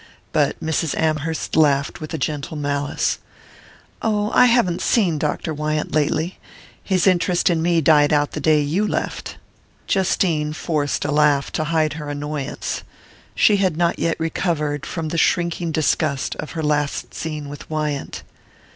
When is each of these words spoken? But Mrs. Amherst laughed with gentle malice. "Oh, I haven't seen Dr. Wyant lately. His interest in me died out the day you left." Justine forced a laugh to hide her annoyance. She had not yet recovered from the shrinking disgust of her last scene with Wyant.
But 0.31 0.59
Mrs. 0.59 0.95
Amherst 0.99 1.55
laughed 1.55 2.01
with 2.01 2.19
gentle 2.19 2.57
malice. 2.57 3.19
"Oh, 4.01 4.31
I 4.33 4.47
haven't 4.47 4.81
seen 4.81 5.19
Dr. 5.19 5.53
Wyant 5.53 5.91
lately. 5.91 6.39
His 6.83 7.05
interest 7.05 7.51
in 7.51 7.61
me 7.61 7.81
died 7.81 8.11
out 8.11 8.31
the 8.31 8.39
day 8.39 8.61
you 8.61 8.87
left." 8.87 9.37
Justine 9.85 10.53
forced 10.53 11.05
a 11.05 11.11
laugh 11.11 11.51
to 11.51 11.65
hide 11.65 11.93
her 12.01 12.09
annoyance. 12.09 12.81
She 13.35 13.57
had 13.57 13.77
not 13.77 13.99
yet 13.99 14.19
recovered 14.19 14.87
from 14.87 15.09
the 15.09 15.19
shrinking 15.19 15.71
disgust 15.71 16.35
of 16.37 16.53
her 16.53 16.63
last 16.63 17.13
scene 17.13 17.47
with 17.47 17.69
Wyant. 17.69 18.23